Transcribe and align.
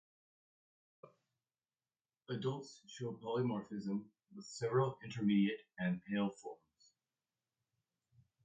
Adults 2.27 2.81
show 2.87 3.13
polymorphism 3.23 4.05
with 4.35 4.45
several 4.47 4.97
intermediate 5.05 5.59
and 5.77 6.01
pale 6.05 6.31
forms. 6.31 6.95